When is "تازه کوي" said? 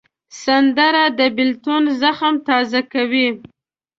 2.47-3.27